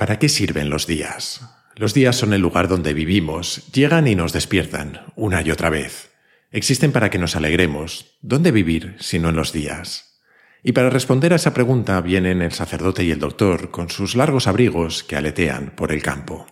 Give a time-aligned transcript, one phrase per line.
[0.00, 1.42] ¿Para qué sirven los días?
[1.76, 6.12] Los días son el lugar donde vivimos, llegan y nos despiertan, una y otra vez.
[6.50, 8.16] Existen para que nos alegremos.
[8.22, 10.22] ¿Dónde vivir si no en los días?
[10.62, 14.46] Y para responder a esa pregunta vienen el sacerdote y el doctor con sus largos
[14.46, 16.46] abrigos que aletean por el campo.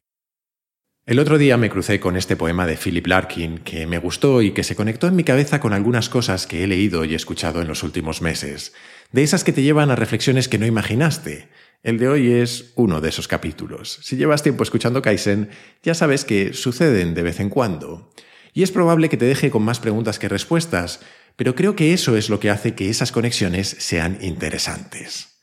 [1.06, 4.50] El otro día me crucé con este poema de Philip Larkin que me gustó y
[4.50, 7.68] que se conectó en mi cabeza con algunas cosas que he leído y escuchado en
[7.68, 8.74] los últimos meses,
[9.10, 11.48] de esas que te llevan a reflexiones que no imaginaste,
[11.82, 14.00] el de hoy es uno de esos capítulos.
[14.02, 15.50] Si llevas tiempo escuchando Kaizen,
[15.82, 18.12] ya sabes que suceden de vez en cuando.
[18.52, 21.00] Y es probable que te deje con más preguntas que respuestas,
[21.36, 25.38] pero creo que eso es lo que hace que esas conexiones sean interesantes.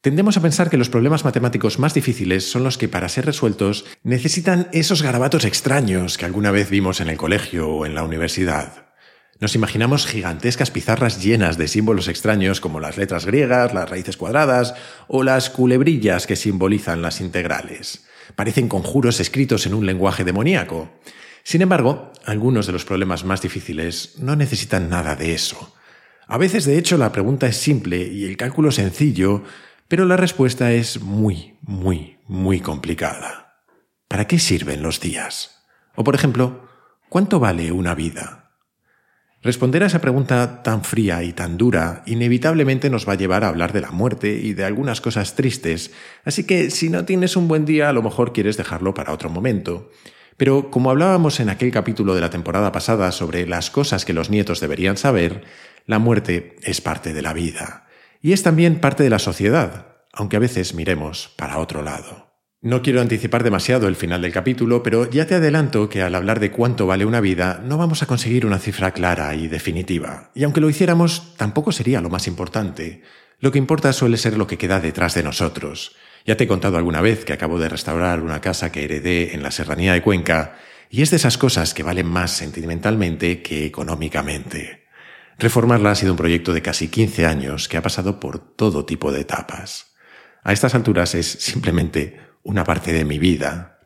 [0.00, 3.84] Tendemos a pensar que los problemas matemáticos más difíciles son los que para ser resueltos
[4.02, 8.87] necesitan esos garabatos extraños que alguna vez vimos en el colegio o en la universidad.
[9.40, 14.74] Nos imaginamos gigantescas pizarras llenas de símbolos extraños como las letras griegas, las raíces cuadradas
[15.06, 18.04] o las culebrillas que simbolizan las integrales.
[18.34, 20.90] Parecen conjuros escritos en un lenguaje demoníaco.
[21.44, 25.72] Sin embargo, algunos de los problemas más difíciles no necesitan nada de eso.
[26.26, 29.44] A veces, de hecho, la pregunta es simple y el cálculo sencillo,
[29.86, 33.62] pero la respuesta es muy, muy, muy complicada.
[34.08, 35.62] ¿Para qué sirven los días?
[35.94, 36.68] O, por ejemplo,
[37.08, 38.37] ¿cuánto vale una vida?
[39.40, 43.48] Responder a esa pregunta tan fría y tan dura inevitablemente nos va a llevar a
[43.48, 45.92] hablar de la muerte y de algunas cosas tristes,
[46.24, 49.30] así que si no tienes un buen día a lo mejor quieres dejarlo para otro
[49.30, 49.90] momento.
[50.36, 54.28] Pero como hablábamos en aquel capítulo de la temporada pasada sobre las cosas que los
[54.28, 55.44] nietos deberían saber,
[55.86, 57.86] la muerte es parte de la vida
[58.20, 62.27] y es también parte de la sociedad, aunque a veces miremos para otro lado.
[62.60, 66.40] No quiero anticipar demasiado el final del capítulo, pero ya te adelanto que al hablar
[66.40, 70.32] de cuánto vale una vida, no vamos a conseguir una cifra clara y definitiva.
[70.34, 73.02] Y aunque lo hiciéramos, tampoco sería lo más importante.
[73.38, 75.94] Lo que importa suele ser lo que queda detrás de nosotros.
[76.26, 79.44] Ya te he contado alguna vez que acabo de restaurar una casa que heredé en
[79.44, 80.58] la serranía de Cuenca,
[80.90, 84.88] y es de esas cosas que valen más sentimentalmente que económicamente.
[85.38, 89.12] Reformarla ha sido un proyecto de casi 15 años que ha pasado por todo tipo
[89.12, 89.94] de etapas.
[90.42, 93.78] A estas alturas es simplemente una parte de mi vida.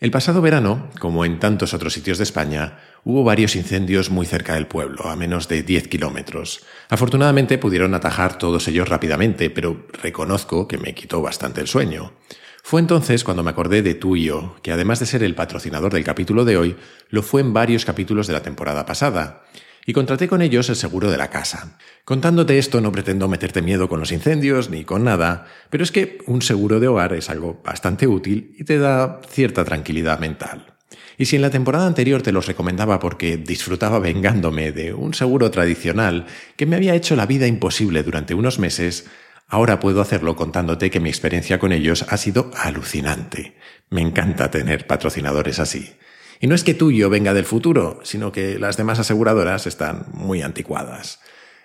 [0.00, 4.54] El pasado verano, como en tantos otros sitios de España, hubo varios incendios muy cerca
[4.54, 6.64] del pueblo, a menos de 10 kilómetros.
[6.88, 12.14] Afortunadamente pudieron atajar todos ellos rápidamente, pero reconozco que me quitó bastante el sueño.
[12.62, 15.92] Fue entonces cuando me acordé de tú y yo, que además de ser el patrocinador
[15.92, 16.76] del capítulo de hoy,
[17.10, 19.42] lo fue en varios capítulos de la temporada pasada
[19.88, 21.78] y contraté con ellos el seguro de la casa.
[22.04, 26.18] Contándote esto no pretendo meterte miedo con los incendios ni con nada, pero es que
[26.26, 30.74] un seguro de hogar es algo bastante útil y te da cierta tranquilidad mental.
[31.16, 35.50] Y si en la temporada anterior te los recomendaba porque disfrutaba vengándome de un seguro
[35.50, 36.26] tradicional
[36.58, 39.06] que me había hecho la vida imposible durante unos meses,
[39.46, 43.56] ahora puedo hacerlo contándote que mi experiencia con ellos ha sido alucinante.
[43.88, 45.94] Me encanta tener patrocinadores así.
[46.40, 50.42] Y no es que tuyo venga del futuro, sino que las demás aseguradoras están muy
[50.42, 51.20] anticuadas.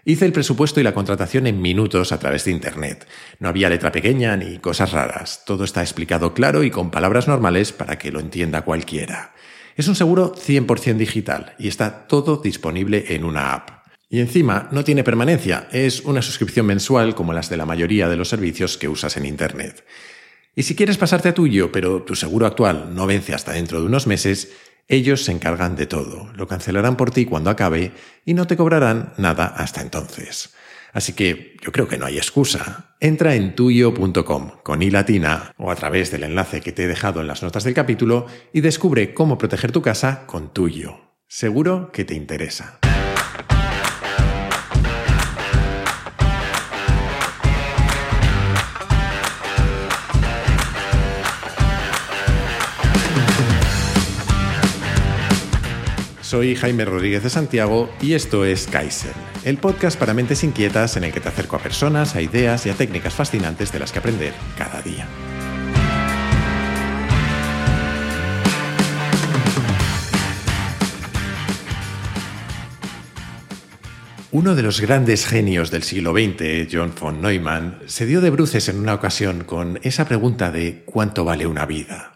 [0.05, 3.07] Hice el presupuesto y la contratación en minutos a través de Internet.
[3.39, 5.43] No había letra pequeña ni cosas raras.
[5.45, 9.33] Todo está explicado claro y con palabras normales para que lo entienda cualquiera.
[9.77, 13.69] Es un seguro 100% digital y está todo disponible en una app.
[14.09, 18.17] Y encima no tiene permanencia, es una suscripción mensual como las de la mayoría de
[18.17, 19.85] los servicios que usas en Internet.
[20.55, 23.87] Y si quieres pasarte a tuyo, pero tu seguro actual no vence hasta dentro de
[23.87, 24.51] unos meses,
[24.87, 27.91] ellos se encargan de todo, lo cancelarán por ti cuando acabe
[28.25, 30.53] y no te cobrarán nada hasta entonces.
[30.91, 32.95] Así que yo creo que no hay excusa.
[32.99, 37.19] Entra en tuyo.com con i latina o a través del enlace que te he dejado
[37.21, 40.99] en las notas del capítulo y descubre cómo proteger tu casa con tuyo.
[41.27, 42.82] Seguro que te interesa.
[56.33, 59.11] Soy Jaime Rodríguez de Santiago y esto es Kaizen,
[59.45, 62.71] el podcast para mentes inquietas en el que te acerco a personas, a ideas y
[62.71, 65.07] a técnicas fascinantes de las que aprender cada día.
[74.31, 78.69] Uno de los grandes genios del siglo XX, John von Neumann, se dio de bruces
[78.69, 82.12] en una ocasión con esa pregunta de ¿cuánto vale una vida?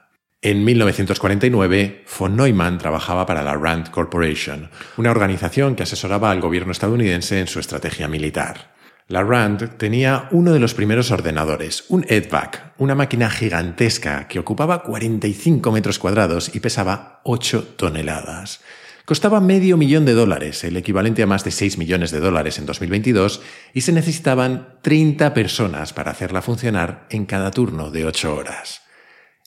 [0.47, 6.71] En 1949, von Neumann trabajaba para la RAND Corporation, una organización que asesoraba al gobierno
[6.71, 8.73] estadounidense en su estrategia militar.
[9.09, 14.83] La RAND tenía uno de los primeros ordenadores, un EDVAC, una máquina gigantesca que ocupaba
[14.83, 18.61] 45 metros cuadrados y pesaba 8 toneladas.
[19.03, 22.65] Costaba medio millón de dólares, el equivalente a más de 6 millones de dólares en
[22.67, 23.41] 2022,
[23.73, 28.86] y se necesitaban 30 personas para hacerla funcionar en cada turno de 8 horas.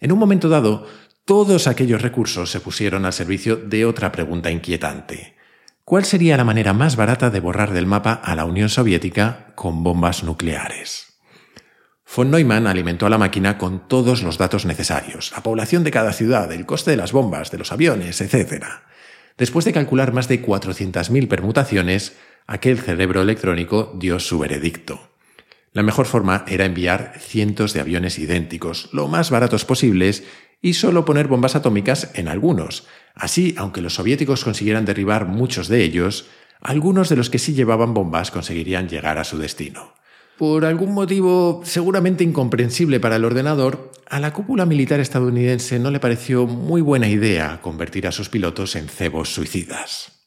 [0.00, 0.86] En un momento dado,
[1.24, 5.36] todos aquellos recursos se pusieron al servicio de otra pregunta inquietante.
[5.84, 9.82] ¿Cuál sería la manera más barata de borrar del mapa a la Unión Soviética con
[9.82, 11.20] bombas nucleares?
[12.16, 16.12] Von Neumann alimentó a la máquina con todos los datos necesarios, la población de cada
[16.12, 18.64] ciudad, el coste de las bombas, de los aviones, etc.
[19.38, 22.16] Después de calcular más de 400.000 permutaciones,
[22.46, 25.09] aquel cerebro electrónico dio su veredicto.
[25.72, 30.24] La mejor forma era enviar cientos de aviones idénticos, lo más baratos posibles,
[30.60, 32.86] y solo poner bombas atómicas en algunos.
[33.14, 36.26] Así, aunque los soviéticos consiguieran derribar muchos de ellos,
[36.60, 39.94] algunos de los que sí llevaban bombas conseguirían llegar a su destino.
[40.36, 46.00] Por algún motivo seguramente incomprensible para el ordenador, a la cúpula militar estadounidense no le
[46.00, 50.19] pareció muy buena idea convertir a sus pilotos en cebos suicidas.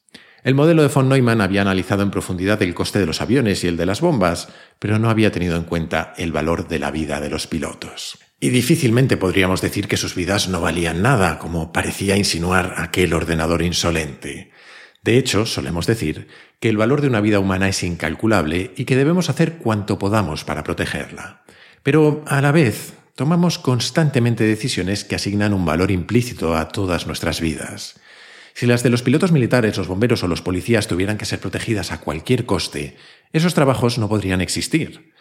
[0.43, 3.67] El modelo de von Neumann había analizado en profundidad el coste de los aviones y
[3.67, 7.21] el de las bombas, pero no había tenido en cuenta el valor de la vida
[7.21, 8.17] de los pilotos.
[8.41, 13.61] Y difícilmente podríamos decir que sus vidas no valían nada, como parecía insinuar aquel ordenador
[13.61, 14.51] insolente.
[15.01, 16.27] De hecho, solemos decir
[16.59, 20.43] que el valor de una vida humana es incalculable y que debemos hacer cuanto podamos
[20.43, 21.43] para protegerla.
[21.83, 27.39] Pero, a la vez, tomamos constantemente decisiones que asignan un valor implícito a todas nuestras
[27.39, 27.95] vidas.
[28.53, 31.91] Si las de los pilotos militares, los bomberos o los policías tuvieran que ser protegidas
[31.91, 32.95] a cualquier coste,
[33.31, 35.13] esos trabajos no podrían existir.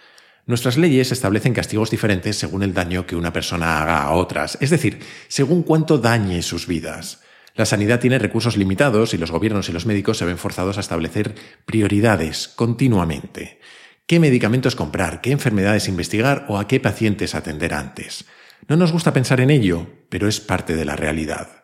[0.45, 4.71] Nuestras leyes establecen castigos diferentes según el daño que una persona haga a otras, es
[4.71, 7.23] decir, según cuánto dañe sus vidas.
[7.55, 10.81] La sanidad tiene recursos limitados y los gobiernos y los médicos se ven forzados a
[10.81, 11.35] establecer
[11.65, 13.61] prioridades continuamente.
[14.07, 15.21] ¿Qué medicamentos comprar?
[15.21, 16.45] ¿Qué enfermedades investigar?
[16.49, 18.25] ¿O a qué pacientes atender antes?
[18.69, 21.62] No nos gusta pensar en ello, pero es parte de la realidad.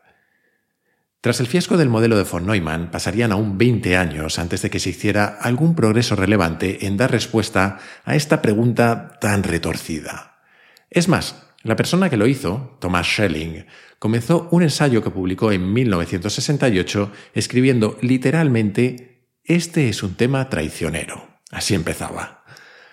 [1.20, 4.78] Tras el fiasco del modelo de von Neumann, pasarían aún 20 años antes de que
[4.78, 10.38] se hiciera algún progreso relevante en dar respuesta a esta pregunta tan retorcida.
[10.90, 13.66] Es más, la persona que lo hizo, Thomas Schelling,
[13.98, 21.40] comenzó un ensayo que publicó en 1968 escribiendo literalmente Este es un tema traicionero.
[21.50, 22.38] Así empezaba.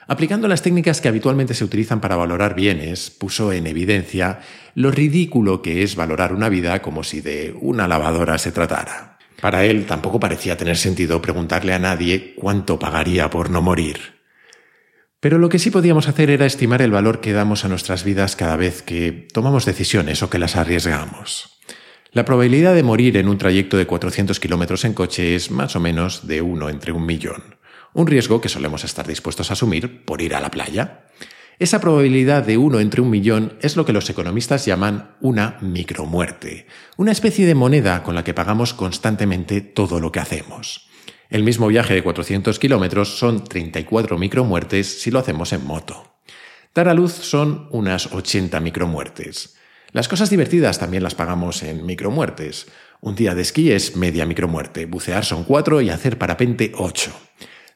[0.08, 4.40] Aplicando las técnicas que habitualmente se utilizan para valorar bienes, puso en evidencia
[4.76, 9.18] lo ridículo que es valorar una vida como si de una lavadora se tratara.
[9.42, 14.16] Para él tampoco parecía tener sentido preguntarle a nadie cuánto pagaría por no morir.
[15.20, 18.36] Pero lo que sí podíamos hacer era estimar el valor que damos a nuestras vidas
[18.36, 21.60] cada vez que tomamos decisiones o que las arriesgamos.
[22.12, 25.80] La probabilidad de morir en un trayecto de 400 kilómetros en coche es más o
[25.80, 27.56] menos de uno entre un millón
[27.96, 31.06] un riesgo que solemos estar dispuestos a asumir por ir a la playa.
[31.60, 36.68] Esa probabilidad de uno entre un millón es lo que los economistas llaman una micromuerte,
[36.98, 40.90] una especie de moneda con la que pagamos constantemente todo lo que hacemos.
[41.30, 46.18] El mismo viaje de 400 kilómetros son 34 micromuertes si lo hacemos en moto.
[46.74, 49.56] Dar a luz son unas 80 micromuertes.
[49.94, 52.68] Las cosas divertidas también las pagamos en micromuertes.
[53.00, 57.14] Un día de esquí es media micromuerte, bucear son 4 y hacer parapente 8.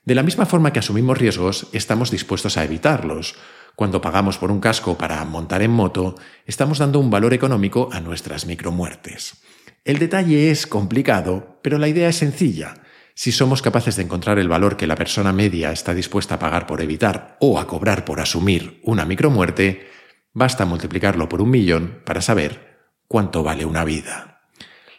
[0.03, 3.35] De la misma forma que asumimos riesgos, estamos dispuestos a evitarlos.
[3.75, 6.15] Cuando pagamos por un casco para montar en moto,
[6.45, 9.41] estamos dando un valor económico a nuestras micromuertes.
[9.85, 12.75] El detalle es complicado, pero la idea es sencilla.
[13.13, 16.67] Si somos capaces de encontrar el valor que la persona media está dispuesta a pagar
[16.67, 19.87] por evitar o a cobrar por asumir una micromuerte,
[20.33, 24.28] basta multiplicarlo por un millón para saber cuánto vale una vida.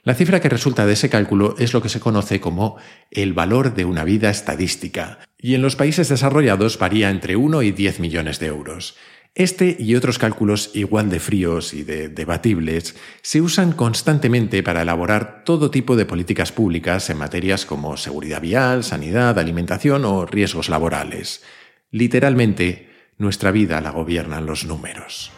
[0.03, 2.77] La cifra que resulta de ese cálculo es lo que se conoce como
[3.11, 7.73] el valor de una vida estadística, y en los países desarrollados varía entre 1 y
[7.73, 8.97] 10 millones de euros.
[9.35, 15.45] Este y otros cálculos igual de fríos y de debatibles se usan constantemente para elaborar
[15.45, 21.45] todo tipo de políticas públicas en materias como seguridad vial, sanidad, alimentación o riesgos laborales.
[21.93, 25.31] Literalmente, nuestra vida la gobiernan los números.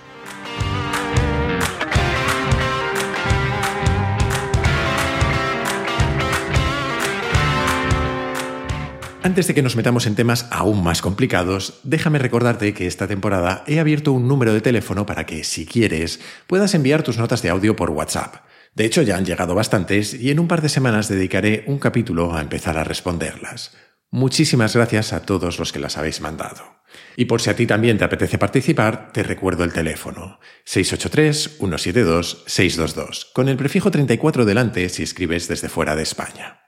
[9.24, 13.62] Antes de que nos metamos en temas aún más complicados, déjame recordarte que esta temporada
[13.68, 17.50] he abierto un número de teléfono para que, si quieres, puedas enviar tus notas de
[17.50, 18.38] audio por WhatsApp.
[18.74, 22.34] De hecho, ya han llegado bastantes y en un par de semanas dedicaré un capítulo
[22.34, 23.76] a empezar a responderlas.
[24.10, 26.82] Muchísimas gracias a todos los que las habéis mandado.
[27.16, 33.48] Y por si a ti también te apetece participar, te recuerdo el teléfono 683-172-622, con
[33.48, 36.62] el prefijo 34 delante si escribes desde fuera de España.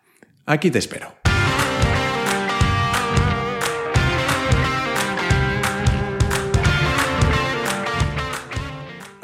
[0.46, 1.23] Aquí te espero.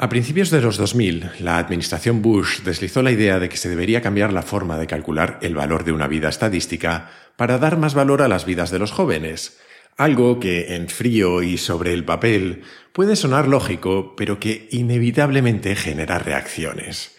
[0.01, 4.01] A principios de los 2000, la administración Bush deslizó la idea de que se debería
[4.01, 8.23] cambiar la forma de calcular el valor de una vida estadística para dar más valor
[8.23, 9.59] a las vidas de los jóvenes.
[9.97, 16.17] Algo que en frío y sobre el papel puede sonar lógico, pero que inevitablemente genera
[16.17, 17.15] reacciones.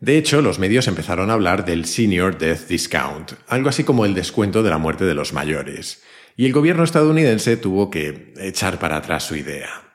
[0.00, 4.12] De hecho, los medios empezaron a hablar del Senior Death Discount, algo así como el
[4.12, 6.02] descuento de la muerte de los mayores,
[6.36, 9.85] y el gobierno estadounidense tuvo que echar para atrás su idea.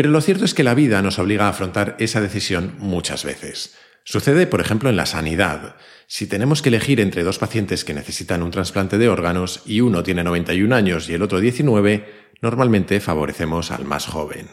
[0.00, 3.76] Pero lo cierto es que la vida nos obliga a afrontar esa decisión muchas veces.
[4.02, 5.76] Sucede, por ejemplo, en la sanidad.
[6.06, 10.02] Si tenemos que elegir entre dos pacientes que necesitan un trasplante de órganos y uno
[10.02, 12.08] tiene 91 años y el otro 19,
[12.40, 14.48] normalmente favorecemos al más joven.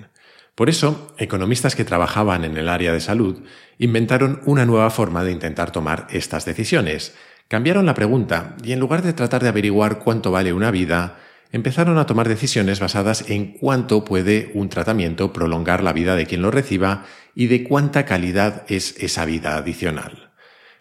[0.54, 3.42] Por eso, economistas que trabajaban en el área de salud
[3.78, 7.16] inventaron una nueva forma de intentar tomar estas decisiones.
[7.48, 11.20] Cambiaron la pregunta y en lugar de tratar de averiguar cuánto vale una vida,
[11.52, 16.42] empezaron a tomar decisiones basadas en cuánto puede un tratamiento prolongar la vida de quien
[16.42, 20.34] lo reciba y de cuánta calidad es esa vida adicional.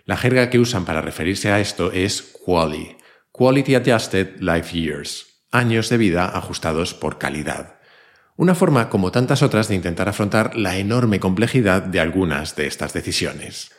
[0.04, 2.96] La jerga que usan para referirse a esto es QALY,
[3.32, 7.76] Quality Adjusted Life Years, años de vida ajustados por calidad.
[8.36, 12.92] Una forma, como tantas otras, de intentar afrontar la enorme complejidad de algunas de estas
[12.92, 13.72] decisiones.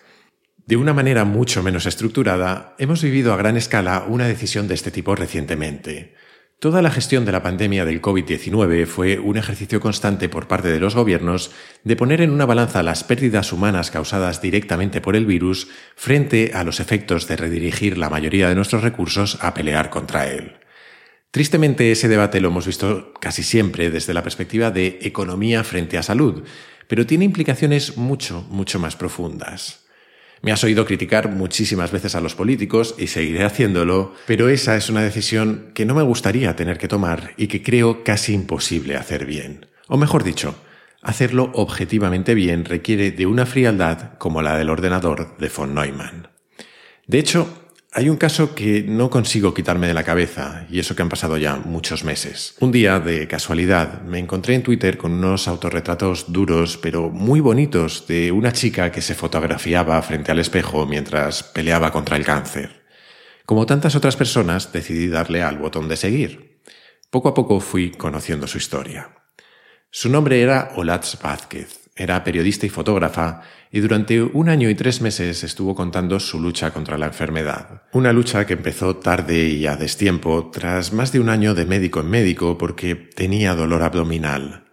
[0.65, 4.91] De una manera mucho menos estructurada, hemos vivido a gran escala una decisión de este
[4.91, 6.15] tipo recientemente.
[6.60, 10.80] Toda la gestión de la pandemia del COVID-19 fue un ejercicio constante por parte de
[10.80, 11.52] los gobiernos
[11.84, 16.64] de poner en una balanza las pérdidas humanas causadas directamente por el virus frente a
[16.64, 20.56] los efectos de redirigir la mayoría de nuestros recursos a pelear contra él.
[21.30, 26.04] Tristemente ese debate lo hemos visto casi siempre desde la perspectiva de economía frente a
[26.04, 26.44] salud,
[26.88, 29.87] pero tiene implicaciones mucho, mucho más profundas.
[30.48, 34.89] Me has oído criticar muchísimas veces a los políticos y seguiré haciéndolo, pero esa es
[34.89, 39.25] una decisión que no me gustaría tener que tomar y que creo casi imposible hacer
[39.25, 39.66] bien.
[39.89, 40.56] O mejor dicho,
[41.01, 46.30] hacerlo objetivamente bien requiere de una frialdad como la del ordenador de von Neumann.
[47.08, 47.67] De hecho,
[47.98, 51.36] hay un caso que no consigo quitarme de la cabeza, y eso que han pasado
[51.36, 52.54] ya muchos meses.
[52.60, 58.06] Un día, de casualidad, me encontré en Twitter con unos autorretratos duros pero muy bonitos
[58.06, 62.86] de una chica que se fotografiaba frente al espejo mientras peleaba contra el cáncer.
[63.48, 66.62] Como tantas otras personas, decidí darle al botón de seguir.
[67.10, 69.10] Poco a poco fui conociendo su historia.
[69.89, 75.01] Su nombre era Olatz Vázquez era periodista y fotógrafa y durante un año y tres
[75.01, 77.84] meses estuvo contando su lucha contra la enfermedad.
[77.94, 82.00] Una lucha que empezó tarde y a destiempo, tras más de un año de médico
[82.00, 84.66] en médico porque tenía dolor abdominal.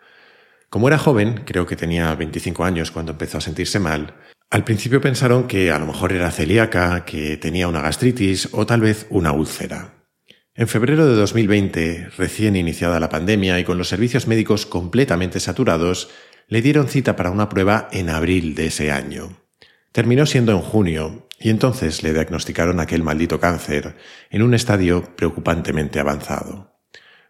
[0.68, 4.14] Como era joven, creo que tenía 25 años cuando empezó a sentirse mal,
[4.50, 8.82] al principio pensaron que a lo mejor era celíaca, que tenía una gastritis o tal
[8.82, 9.94] vez una úlcera.
[10.54, 16.10] En febrero de 2020, recién iniciada la pandemia y con los servicios médicos completamente saturados,
[16.48, 19.36] le dieron cita para una prueba en abril de ese año.
[19.92, 23.96] Terminó siendo en junio, y entonces le diagnosticaron aquel maldito cáncer
[24.30, 26.72] en un estadio preocupantemente avanzado.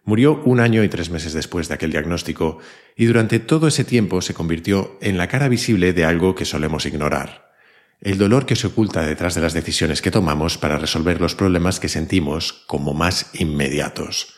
[0.03, 2.59] Murió un año y tres meses después de aquel diagnóstico,
[2.95, 6.85] y durante todo ese tiempo se convirtió en la cara visible de algo que solemos
[6.85, 7.53] ignorar,
[8.01, 11.79] el dolor que se oculta detrás de las decisiones que tomamos para resolver los problemas
[11.79, 14.35] que sentimos como más inmediatos.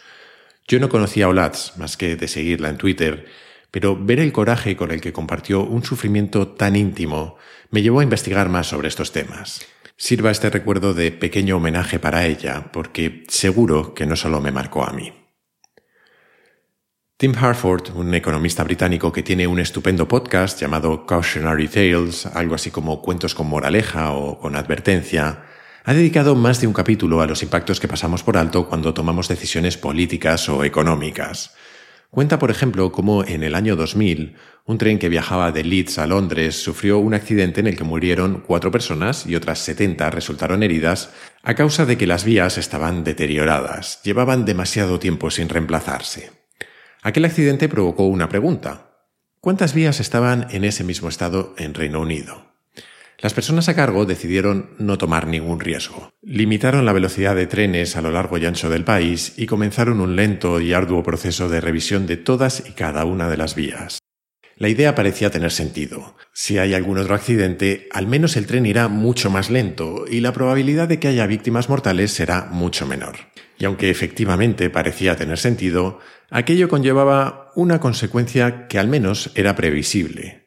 [0.67, 3.25] Yo no conocía a Olatz más que de seguirla en Twitter
[3.71, 7.37] pero ver el coraje con el que compartió un sufrimiento tan íntimo
[7.69, 9.65] me llevó a investigar más sobre estos temas.
[9.97, 14.83] Sirva este recuerdo de pequeño homenaje para ella, porque seguro que no solo me marcó
[14.83, 15.11] a mí.
[17.17, 22.69] Tim Harford, un economista británico que tiene un estupendo podcast llamado Cautionary Tales, algo así
[22.69, 25.43] como cuentos con moraleja o con advertencia,
[25.83, 29.27] ha dedicado más de un capítulo a los impactos que pasamos por alto cuando tomamos
[29.27, 31.55] decisiones políticas o económicas.
[32.09, 34.35] Cuenta, por ejemplo, cómo en el año 2000
[34.65, 38.43] un tren que viajaba de Leeds a Londres sufrió un accidente en el que murieron
[38.45, 41.11] cuatro personas y otras 70 resultaron heridas
[41.43, 46.31] a causa de que las vías estaban deterioradas, llevaban demasiado tiempo sin reemplazarse.
[47.03, 49.05] Aquel accidente provocó una pregunta.
[49.39, 52.46] ¿Cuántas vías estaban en ese mismo estado en Reino Unido?
[53.19, 56.11] Las personas a cargo decidieron no tomar ningún riesgo.
[56.21, 60.15] Limitaron la velocidad de trenes a lo largo y ancho del país y comenzaron un
[60.15, 63.97] lento y arduo proceso de revisión de todas y cada una de las vías.
[64.55, 66.15] La idea parecía tener sentido.
[66.31, 70.33] Si hay algún otro accidente, al menos el tren irá mucho más lento y la
[70.33, 73.15] probabilidad de que haya víctimas mortales será mucho menor.
[73.57, 80.46] Y aunque efectivamente parecía tener sentido, aquello conllevaba una consecuencia que al menos era previsible.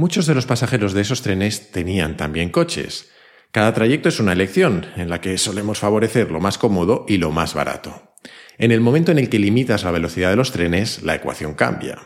[0.00, 3.10] Muchos de los pasajeros de esos trenes tenían también coches.
[3.52, 7.32] Cada trayecto es una elección, en la que solemos favorecer lo más cómodo y lo
[7.32, 8.14] más barato.
[8.56, 11.98] En el momento en el que limitas la velocidad de los trenes, la ecuación cambia.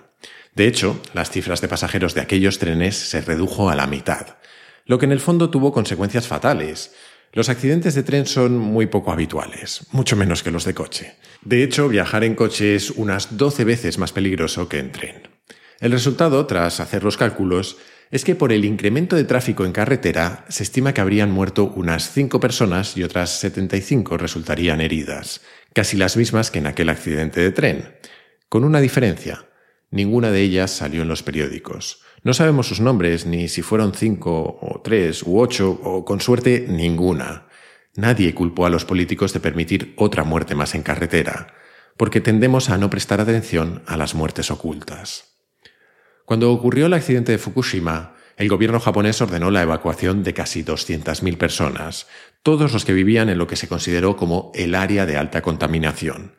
[0.57, 4.39] De hecho, las cifras de pasajeros de aquellos trenes se redujo a la mitad,
[4.87, 6.97] lo que en el fondo tuvo consecuencias fatales.
[7.33, 11.15] Los accidentes de tren son muy poco habituales, mucho menos que los de coche.
[11.43, 15.34] De hecho, viajar en coche es unas 12 veces más peligroso que en tren.
[15.81, 17.77] El resultado, tras hacer los cálculos,
[18.11, 22.13] es que por el incremento de tráfico en carretera se estima que habrían muerto unas
[22.13, 25.41] 5 personas y otras 75 resultarían heridas,
[25.73, 27.97] casi las mismas que en aquel accidente de tren.
[28.49, 29.49] Con una diferencia,
[29.91, 32.03] ninguna de ellas salió en los periódicos.
[32.23, 36.67] No sabemos sus nombres, ni si fueron cinco o tres u ocho, o con suerte
[36.69, 37.49] ninguna.
[37.97, 41.49] Nadie culpó a los políticos de permitir otra muerte más en carretera,
[41.97, 45.34] porque tendemos a no prestar atención a las muertes ocultas.
[46.25, 51.37] Cuando ocurrió el accidente de Fukushima, el gobierno japonés ordenó la evacuación de casi 200.000
[51.37, 52.07] personas,
[52.43, 56.33] todos los que vivían en lo que se consideró como el área de alta contaminación,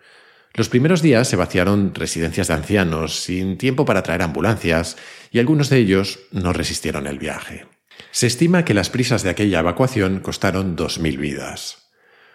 [0.58, 4.96] los primeros días se vaciaron residencias de ancianos, sin tiempo para traer ambulancias,
[5.30, 7.66] y algunos de ellos no resistieron el viaje.
[8.12, 11.90] Se estima que las prisas de aquella evacuación costaron 2.000 vidas.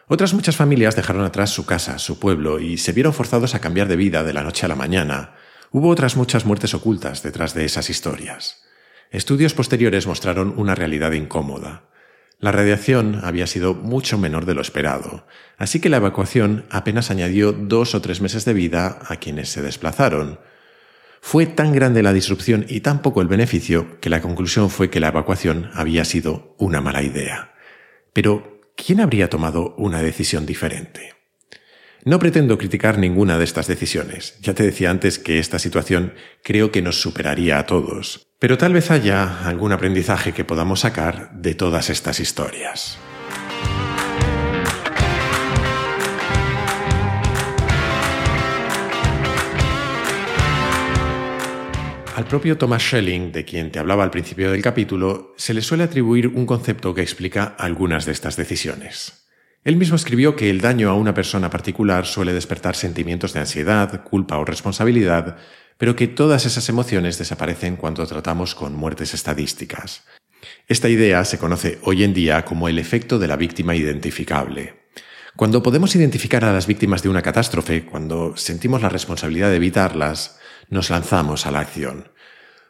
[0.07, 3.89] Otras muchas familias dejaron atrás su casa, su pueblo, y se vieron forzados a cambiar
[3.89, 5.33] de vida de la noche a la mañana.
[5.73, 8.65] Hubo otras muchas muertes ocultas detrás de esas historias.
[9.13, 11.85] Estudios posteriores mostraron una realidad incómoda.
[12.41, 15.27] La radiación había sido mucho menor de lo esperado,
[15.59, 19.63] así que la evacuación apenas añadió dos o tres meses de vida a quienes se
[19.63, 20.41] desplazaron.
[21.21, 25.01] Fue tan grande la disrupción y tan poco el beneficio que la conclusión fue que
[25.01, 27.55] la evacuación había sido una mala idea.
[28.13, 31.20] Pero, ¿quién habría tomado una decisión diferente?
[32.05, 34.39] No pretendo criticar ninguna de estas decisiones.
[34.41, 38.27] Ya te decía antes que esta situación creo que nos superaría a todos.
[38.39, 42.99] Pero tal vez haya algún aprendizaje que podamos sacar de todas estas historias.
[52.17, 55.85] Al propio Thomas Schelling, de quien te hablaba al principio del capítulo, se le suele
[55.85, 59.20] atribuir un concepto que explica algunas de estas decisiones.
[59.63, 64.05] Él mismo escribió que el daño a una persona particular suele despertar sentimientos de ansiedad,
[64.05, 65.37] culpa o responsabilidad,
[65.77, 70.05] pero que todas esas emociones desaparecen cuando tratamos con muertes estadísticas.
[70.67, 74.81] Esta idea se conoce hoy en día como el efecto de la víctima identificable.
[75.37, 80.41] Cuando podemos identificar a las víctimas de una catástrofe, cuando sentimos la responsabilidad de evitarlas,
[80.71, 82.11] nos lanzamos a la acción.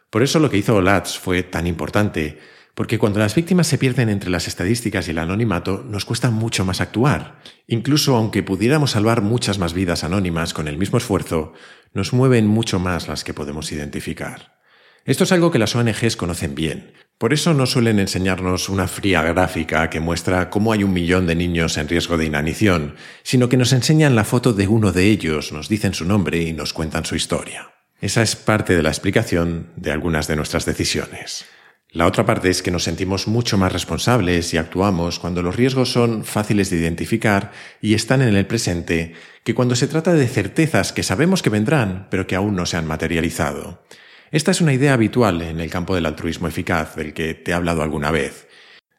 [0.09, 2.39] Por eso lo que hizo Latz fue tan importante,
[2.73, 6.65] porque cuando las víctimas se pierden entre las estadísticas y el anonimato, nos cuesta mucho
[6.65, 7.41] más actuar.
[7.67, 11.53] Incluso aunque pudiéramos salvar muchas más vidas anónimas con el mismo esfuerzo,
[11.93, 14.59] nos mueven mucho más las que podemos identificar.
[15.03, 16.93] Esto es algo que las ONGs conocen bien.
[17.17, 21.35] Por eso no suelen enseñarnos una fría gráfica que muestra cómo hay un millón de
[21.35, 25.51] niños en riesgo de inanición, sino que nos enseñan la foto de uno de ellos,
[25.51, 27.71] nos dicen su nombre y nos cuentan su historia.
[27.99, 31.45] Esa es parte de la explicación de algunas de nuestras decisiones.
[31.93, 35.91] La otra parte es que nos sentimos mucho más responsables y actuamos cuando los riesgos
[35.91, 37.51] son fáciles de identificar
[37.81, 42.07] y están en el presente que cuando se trata de certezas que sabemos que vendrán
[42.09, 43.83] pero que aún no se han materializado.
[44.31, 47.53] Esta es una idea habitual en el campo del altruismo eficaz del que te he
[47.53, 48.47] hablado alguna vez.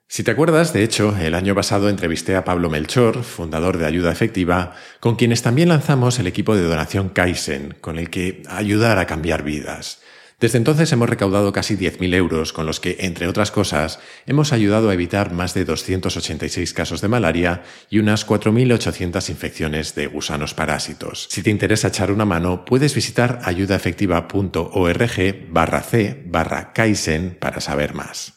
[0.06, 4.12] Si te acuerdas, de hecho, el año pasado entrevisté a Pablo Melchor, fundador de Ayuda
[4.12, 9.06] Efectiva, con quienes también lanzamos el equipo de donación Kaizen, con el que ayudar a
[9.06, 10.02] cambiar vidas.
[10.42, 14.90] Desde entonces hemos recaudado casi 10.000 euros, con los que, entre otras cosas, hemos ayudado
[14.90, 21.28] a evitar más de 286 casos de malaria y unas 4.800 infecciones de gusanos parásitos.
[21.30, 27.94] Si te interesa echar una mano, puedes visitar ayudaefectiva.org barra c barra Kaizen para saber
[27.94, 28.32] más.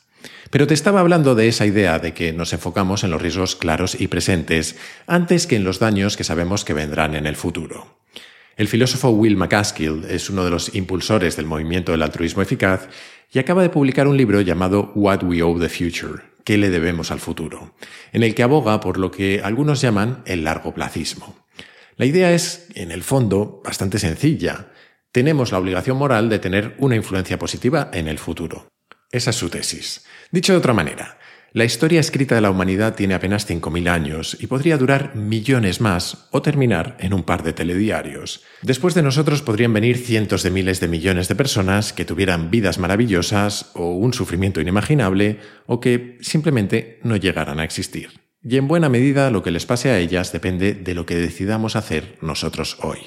[0.51, 3.99] Pero te estaba hablando de esa idea de que nos enfocamos en los riesgos claros
[3.99, 4.75] y presentes
[5.07, 7.95] antes que en los daños que sabemos que vendrán en el futuro.
[8.55, 12.87] El filósofo Will MacAskill es uno de los impulsores del movimiento del altruismo eficaz
[13.29, 17.11] y acaba de publicar un libro llamado What We Owe the Future, ¿qué le debemos
[17.11, 17.75] al futuro?,
[18.13, 21.35] en el que aboga por lo que algunos llaman el largoplacismo.
[21.97, 24.71] La idea es, en el fondo, bastante sencilla.
[25.11, 28.69] Tenemos la obligación moral de tener una influencia positiva en el futuro.
[29.11, 30.05] Esa es su tesis.
[30.31, 31.19] Dicho de otra manera,
[31.55, 36.27] la historia escrita de la humanidad tiene apenas 5.000 años y podría durar millones más
[36.31, 38.43] o terminar en un par de telediarios.
[38.61, 42.77] Después de nosotros podrían venir cientos de miles de millones de personas que tuvieran vidas
[42.77, 48.09] maravillosas o un sufrimiento inimaginable o que simplemente no llegaran a existir.
[48.43, 51.77] Y en buena medida lo que les pase a ellas depende de lo que decidamos
[51.77, 52.99] hacer nosotros hoy.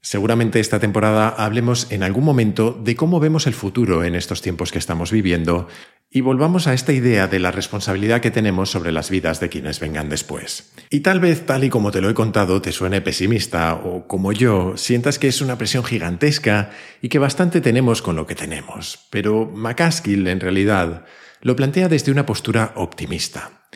[0.00, 4.72] Seguramente esta temporada hablemos en algún momento de cómo vemos el futuro en estos tiempos
[4.72, 5.68] que estamos viviendo
[6.12, 9.78] y volvamos a esta idea de la responsabilidad que tenemos sobre las vidas de quienes
[9.78, 10.72] vengan después.
[10.90, 14.32] Y tal vez, tal y como te lo he contado, te suene pesimista o como
[14.32, 19.06] yo, sientas que es una presión gigantesca y que bastante tenemos con lo que tenemos.
[19.10, 21.04] Pero McCaskill, en realidad,
[21.42, 23.68] lo plantea desde una postura optimista.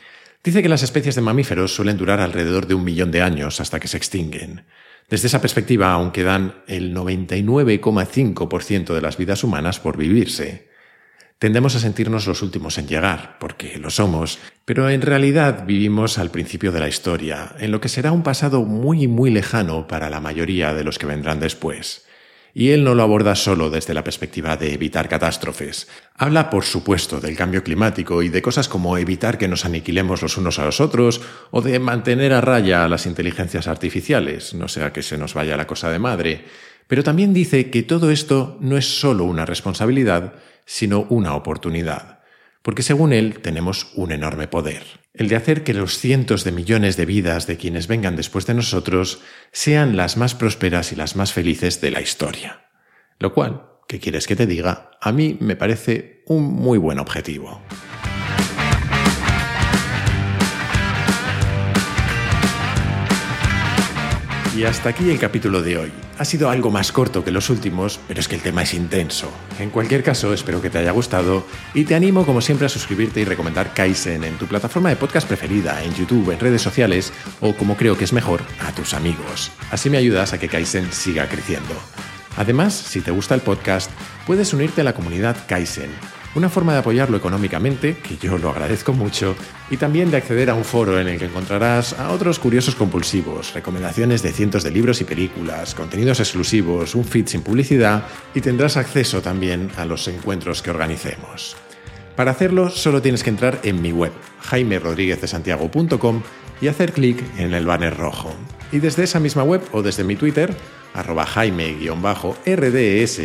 [0.42, 3.78] Dice que las especies de mamíferos suelen durar alrededor de un millón de años hasta
[3.78, 4.64] que se extinguen.
[5.08, 10.73] Desde esa perspectiva aún quedan el 99,5% de las vidas humanas por vivirse.
[11.38, 16.30] Tendemos a sentirnos los últimos en llegar, porque lo somos, pero en realidad vivimos al
[16.30, 20.20] principio de la historia, en lo que será un pasado muy muy lejano para la
[20.20, 22.06] mayoría de los que vendrán después.
[22.56, 25.88] Y él no lo aborda solo desde la perspectiva de evitar catástrofes.
[26.14, 30.38] Habla, por supuesto, del cambio climático y de cosas como evitar que nos aniquilemos los
[30.38, 31.20] unos a los otros
[31.50, 35.56] o de mantener a raya a las inteligencias artificiales, no sea que se nos vaya
[35.56, 36.44] la cosa de madre.
[36.86, 40.34] Pero también dice que todo esto no es solo una responsabilidad,
[40.66, 42.20] sino una oportunidad.
[42.62, 46.96] Porque según él tenemos un enorme poder, el de hacer que los cientos de millones
[46.96, 49.20] de vidas de quienes vengan después de nosotros
[49.52, 52.64] sean las más prósperas y las más felices de la historia.
[53.18, 54.90] Lo cual, ¿qué quieres que te diga?
[55.00, 57.60] A mí me parece un muy buen objetivo.
[64.56, 65.92] Y hasta aquí el capítulo de hoy.
[66.16, 69.28] Ha sido algo más corto que los últimos, pero es que el tema es intenso.
[69.58, 73.20] En cualquier caso, espero que te haya gustado y te animo como siempre a suscribirte
[73.20, 77.56] y recomendar Kaizen en tu plataforma de podcast preferida, en YouTube, en redes sociales o
[77.56, 79.50] como creo que es mejor, a tus amigos.
[79.72, 81.74] Así me ayudas a que Kaizen siga creciendo.
[82.36, 83.90] Además, si te gusta el podcast,
[84.24, 85.90] puedes unirte a la comunidad Kaizen
[86.34, 89.36] una forma de apoyarlo económicamente, que yo lo agradezco mucho,
[89.70, 93.54] y también de acceder a un foro en el que encontrarás a otros curiosos compulsivos,
[93.54, 98.76] recomendaciones de cientos de libros y películas, contenidos exclusivos, un feed sin publicidad y tendrás
[98.76, 101.56] acceso también a los encuentros que organicemos.
[102.16, 106.22] Para hacerlo solo tienes que entrar en mi web, jaimerodríguezdesantiago.com
[106.60, 108.32] y hacer clic en el banner rojo.
[108.72, 110.54] Y desde esa misma web o desde mi Twitter,
[110.94, 113.20] arroba jaime-rds,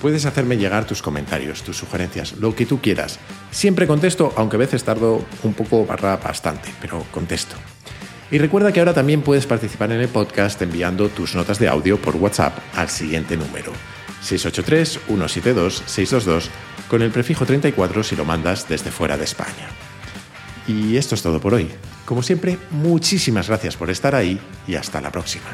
[0.00, 3.18] puedes hacerme llegar tus comentarios, tus sugerencias, lo que tú quieras.
[3.50, 7.56] Siempre contesto, aunque a veces tardo un poco barra bastante, pero contesto.
[8.30, 12.00] Y recuerda que ahora también puedes participar en el podcast enviando tus notas de audio
[12.00, 13.72] por WhatsApp al siguiente número.
[14.24, 16.48] 683-172-622
[16.88, 19.68] con el prefijo 34 si lo mandas desde fuera de España.
[20.68, 21.68] Y esto es todo por hoy.
[22.04, 25.46] Como siempre, muchísimas gracias por estar ahí y hasta la próxima.